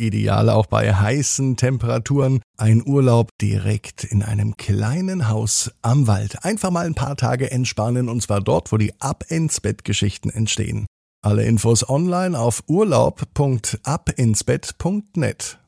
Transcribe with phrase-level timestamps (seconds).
[0.00, 2.40] Ideal auch bei heißen Temperaturen.
[2.56, 6.44] Ein Urlaub direkt in einem kleinen Haus am Wald.
[6.44, 10.30] Einfach mal ein paar Tage entspannen und zwar dort, wo die Ab ins Bett Geschichten
[10.30, 10.86] entstehen.
[11.22, 15.58] Alle Infos online auf urlaub.abinsbett.net.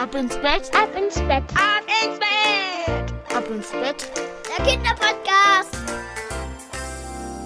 [0.00, 4.08] Ab ins Bett, ab ins Bett, ab ins Bett, ab ins Bett.
[4.56, 5.97] Der Kinderpodcast.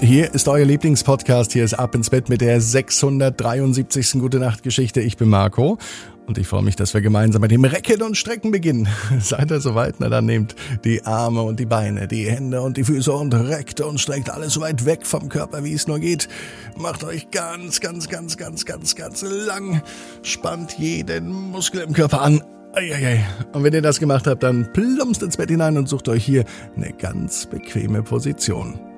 [0.02, 1.52] Hier ist euer Lieblingspodcast.
[1.52, 4.14] Hier ist Ab ins Bett mit der 673.
[4.14, 5.00] Gute Nacht Geschichte.
[5.00, 5.78] Ich bin Marco
[6.26, 8.88] und ich freue mich, dass wir gemeinsam mit dem Recken und Strecken beginnen.
[9.20, 9.94] Seid ihr soweit?
[10.00, 13.80] Na dann nehmt die Arme und die Beine, die Hände und die Füße und reckt
[13.80, 16.28] und streckt alles so weit weg vom Körper, wie es nur geht.
[16.76, 19.82] Macht euch ganz, ganz, ganz, ganz, ganz, ganz lang.
[20.24, 22.42] Spannt jeden Muskel im Körper an.
[22.72, 23.24] Eieiei.
[23.52, 26.44] Und wenn ihr das gemacht habt, dann plumpst ins Bett hinein und sucht euch hier
[26.74, 28.91] eine ganz bequeme Position.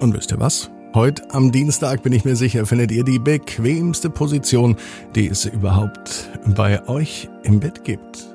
[0.00, 0.70] Und wisst ihr was?
[0.94, 4.76] Heute am Dienstag bin ich mir sicher, findet ihr die bequemste Position,
[5.14, 8.28] die es überhaupt bei euch im Bett gibt.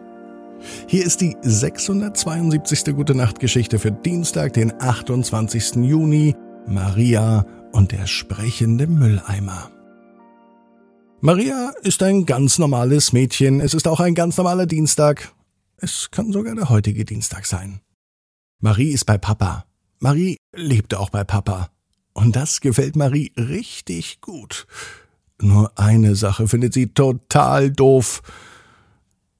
[0.87, 2.83] Hier ist die 672.
[2.95, 5.75] Gute Nacht Geschichte für Dienstag, den 28.
[5.75, 6.35] Juni.
[6.67, 9.71] Maria und der sprechende Mülleimer.
[11.21, 13.59] Maria ist ein ganz normales Mädchen.
[13.59, 15.33] Es ist auch ein ganz normaler Dienstag.
[15.77, 17.81] Es kann sogar der heutige Dienstag sein.
[18.59, 19.65] Marie ist bei Papa.
[19.99, 21.69] Marie lebte auch bei Papa.
[22.13, 24.65] Und das gefällt Marie richtig gut.
[25.41, 28.21] Nur eine Sache findet sie total doof.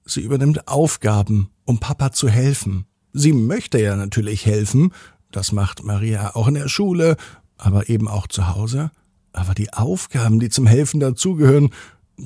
[0.06, 2.86] Sie übernimmt Aufgaben, um Papa zu helfen.
[3.14, 4.94] Sie möchte ja natürlich helfen,
[5.32, 7.16] das macht Maria auch in der Schule,
[7.58, 8.92] aber eben auch zu Hause.
[9.32, 11.70] Aber die Aufgaben, die zum Helfen dazugehören,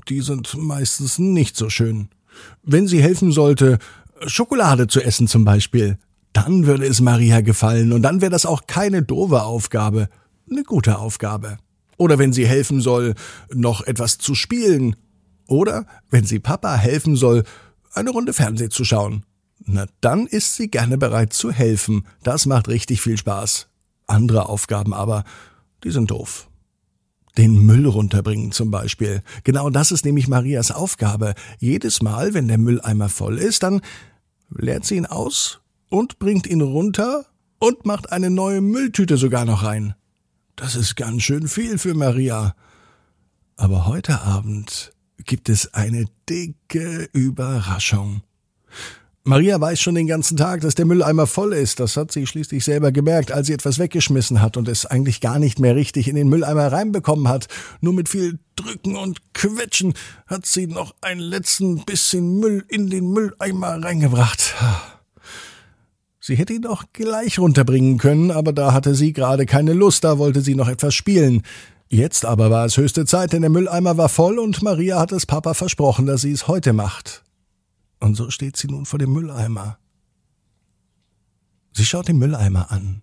[0.09, 2.09] die sind meistens nicht so schön.
[2.63, 3.79] Wenn sie helfen sollte,
[4.25, 5.97] Schokolade zu essen zum Beispiel,
[6.33, 10.09] dann würde es Maria gefallen und dann wäre das auch keine doofe Aufgabe,
[10.49, 11.57] eine gute Aufgabe.
[11.97, 13.13] Oder wenn sie helfen soll,
[13.53, 14.95] noch etwas zu spielen.
[15.47, 17.43] Oder wenn sie Papa helfen soll,
[17.93, 19.25] eine Runde Fernseh zu schauen.
[19.65, 22.07] Na, dann ist sie gerne bereit zu helfen.
[22.23, 23.67] Das macht richtig viel Spaß.
[24.07, 25.23] Andere Aufgaben aber,
[25.83, 26.49] die sind doof.
[27.37, 29.21] Den Müll runterbringen zum Beispiel.
[29.43, 31.35] Genau das ist nämlich Marias Aufgabe.
[31.59, 33.81] Jedes Mal, wenn der Mülleimer voll ist, dann
[34.49, 35.62] leert sie ihn aus
[35.93, 37.27] und bringt ihn runter
[37.59, 39.93] und macht eine neue Mülltüte sogar noch rein.
[40.55, 42.55] Das ist ganz schön viel für Maria.
[43.57, 48.23] Aber heute Abend gibt es eine dicke Überraschung.
[49.23, 51.79] Maria weiß schon den ganzen Tag, dass der Mülleimer voll ist.
[51.79, 55.37] Das hat sie schließlich selber gemerkt, als sie etwas weggeschmissen hat und es eigentlich gar
[55.37, 57.47] nicht mehr richtig in den Mülleimer reinbekommen hat.
[57.81, 59.93] Nur mit viel Drücken und Quetschen
[60.25, 64.55] hat sie noch ein letzten bisschen Müll in den Mülleimer reingebracht.
[66.25, 70.17] Sie hätte ihn auch gleich runterbringen können, aber da hatte sie gerade keine Lust, da
[70.17, 71.41] wollte sie noch etwas spielen.
[71.89, 75.25] Jetzt aber war es höchste Zeit, denn der Mülleimer war voll und Maria hat es
[75.25, 77.25] Papa versprochen, dass sie es heute macht.
[77.99, 79.79] Und so steht sie nun vor dem Mülleimer.
[81.73, 83.01] Sie schaut den Mülleimer an.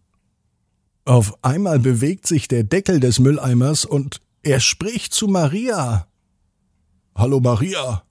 [1.04, 6.06] Auf einmal bewegt sich der Deckel des Mülleimers und er spricht zu Maria.
[7.14, 8.02] Hallo Maria,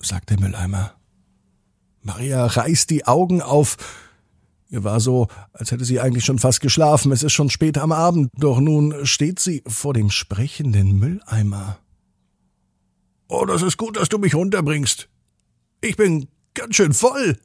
[0.00, 0.92] sagt der Mülleimer.
[2.02, 3.76] Maria reißt die Augen auf.
[4.68, 7.12] Ihr war so, als hätte sie eigentlich schon fast geschlafen.
[7.12, 11.78] Es ist schon spät am Abend, doch nun steht sie vor dem sprechenden Mülleimer.
[13.28, 15.08] Oh, das ist gut, dass du mich runterbringst.
[15.80, 17.38] Ich bin ganz schön voll.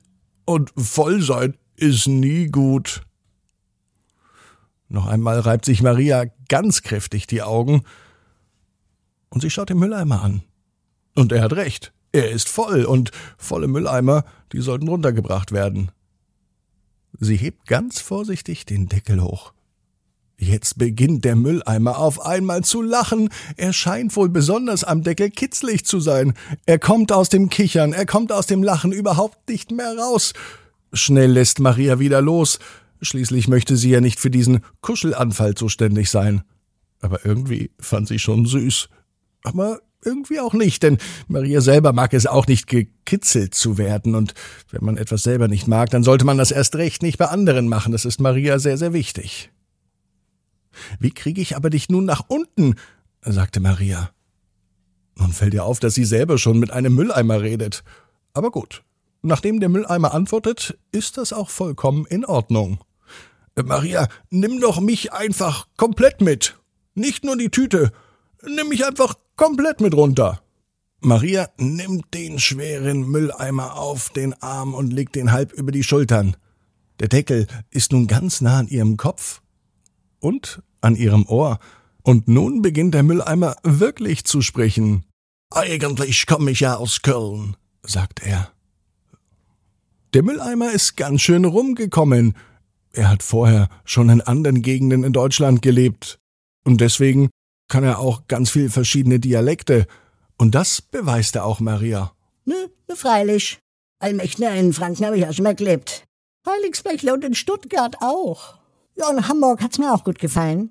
[0.45, 3.01] Und voll sein ist nie gut.
[4.89, 7.83] Noch einmal reibt sich Maria ganz kräftig die Augen
[9.29, 10.43] und sie schaut den Mülleimer an.
[11.15, 11.93] Und er hat recht.
[12.11, 15.91] Er ist voll und volle Mülleimer, die sollten runtergebracht werden.
[17.19, 19.53] Sie hebt ganz vorsichtig den Deckel hoch.
[20.39, 23.29] Jetzt beginnt der Mülleimer auf einmal zu lachen.
[23.55, 26.35] Er scheint wohl besonders am Deckel kitzlig zu sein.
[26.67, 30.33] Er kommt aus dem Kichern, er kommt aus dem Lachen überhaupt nicht mehr raus.
[30.93, 32.59] Schnell lässt Maria wieder los.
[33.01, 36.43] Schließlich möchte sie ja nicht für diesen Kuschelanfall zuständig sein.
[37.01, 38.89] Aber irgendwie fand sie schon süß.
[39.43, 40.97] Aber irgendwie auch nicht, denn
[41.27, 44.15] Maria selber mag es auch nicht, gekitzelt zu werden.
[44.15, 44.33] Und
[44.71, 47.67] wenn man etwas selber nicht mag, dann sollte man das erst recht nicht bei anderen
[47.67, 47.91] machen.
[47.91, 49.51] Das ist Maria sehr, sehr wichtig.
[50.99, 52.75] Wie kriege ich aber dich nun nach unten?
[53.21, 54.11] sagte Maria.
[55.15, 57.83] Nun fällt ihr auf, dass sie selber schon mit einem Mülleimer redet.
[58.33, 58.83] Aber gut.
[59.23, 62.79] Nachdem der Mülleimer antwortet, ist das auch vollkommen in Ordnung.
[63.55, 66.55] Maria, nimm doch mich einfach komplett mit.
[66.93, 67.91] Nicht nur die Tüte.
[68.43, 70.41] Nimm mich einfach komplett mit runter.
[70.99, 76.35] Maria nimmt den schweren Mülleimer auf den Arm und legt den halb über die Schultern.
[76.99, 79.41] Der Deckel ist nun ganz nah an ihrem Kopf
[80.19, 81.59] und an ihrem Ohr.
[82.01, 85.05] Und nun beginnt der Mülleimer wirklich zu sprechen.
[85.51, 88.51] Eigentlich komme ich ja aus Köln, sagt er.
[90.13, 92.35] Der Mülleimer ist ganz schön rumgekommen.
[92.91, 96.17] Er hat vorher schon in anderen Gegenden in Deutschland gelebt.
[96.63, 97.29] Und deswegen
[97.67, 99.87] kann er auch ganz viel verschiedene Dialekte.
[100.37, 102.11] Und das beweist er auch Maria.
[102.45, 102.55] Nö,
[102.87, 103.59] ne, freilich.
[103.99, 106.03] Allmächtner in Franken habe ich auch schon mal gelebt.
[106.47, 108.57] Heiligsblechle und in Stuttgart auch.
[108.95, 110.69] Ja, und Hamburg hat's mir auch gut gefallen.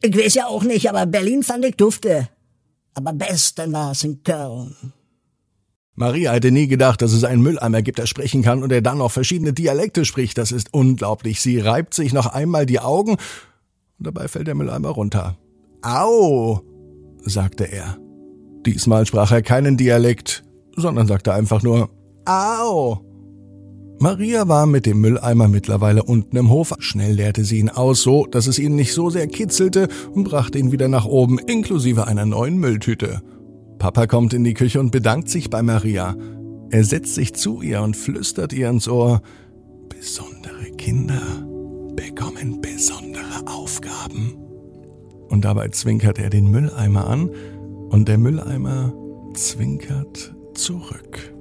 [0.00, 2.28] Ich weiß ja auch nicht, aber Berlin fand ich dufte.
[2.94, 4.92] Aber besten war's in Köln.
[5.94, 8.98] Maria hätte nie gedacht, dass es einen Mülleimer gibt, der sprechen kann und der dann
[8.98, 10.38] noch verschiedene Dialekte spricht.
[10.38, 11.40] Das ist unglaublich.
[11.40, 15.36] Sie reibt sich noch einmal die Augen und dabei fällt der Mülleimer runter.
[15.82, 16.60] Au,
[17.24, 17.98] sagte er.
[18.64, 20.44] Diesmal sprach er keinen Dialekt,
[20.76, 21.90] sondern sagte einfach nur
[22.24, 23.00] Au.
[23.98, 26.74] Maria war mit dem Mülleimer mittlerweile unten im Hof.
[26.78, 30.58] Schnell leerte sie ihn aus, so dass es ihn nicht so sehr kitzelte und brachte
[30.58, 33.22] ihn wieder nach oben, inklusive einer neuen Mülltüte.
[33.78, 36.16] Papa kommt in die Küche und bedankt sich bei Maria.
[36.70, 39.22] Er setzt sich zu ihr und flüstert ihr ins Ohr,
[39.88, 41.22] besondere Kinder
[41.94, 44.51] bekommen besondere Aufgaben.
[45.32, 47.30] Und dabei zwinkert er den Mülleimer an
[47.88, 48.92] und der Mülleimer
[49.32, 51.34] zwinkert zurück.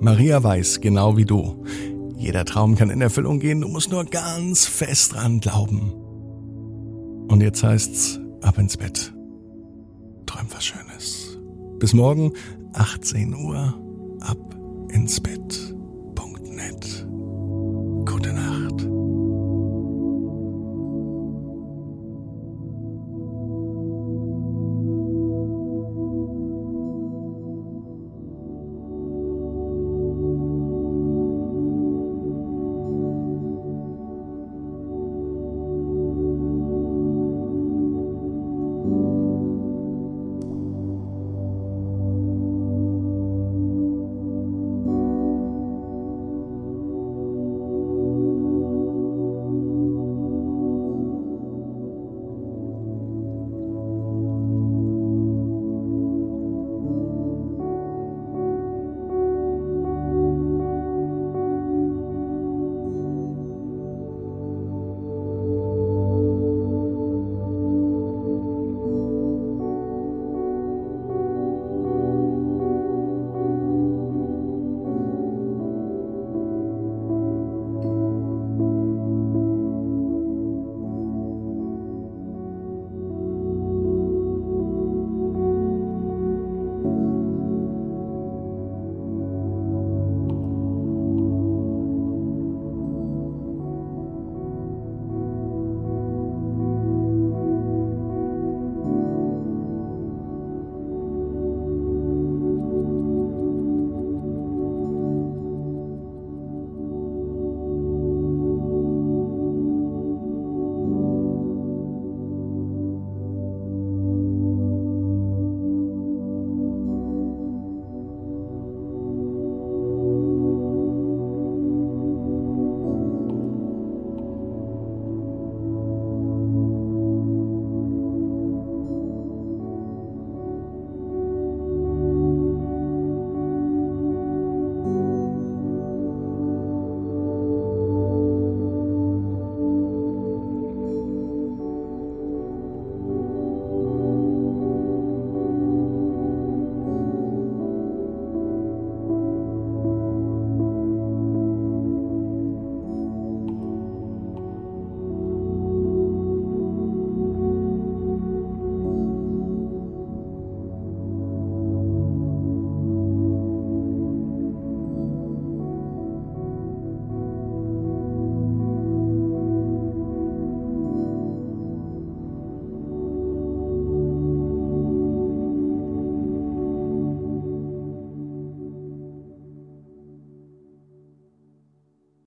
[0.00, 1.64] Maria weiß genau wie du.
[2.18, 5.94] Jeder Traum kann in Erfüllung gehen, du musst nur ganz fest dran glauben.
[7.28, 9.14] Und jetzt heißt's ab ins Bett.
[10.26, 11.38] Träum was Schönes.
[11.78, 12.34] Bis morgen,
[12.74, 13.80] 18 Uhr,
[14.20, 14.58] ab
[14.90, 15.72] ins Bett.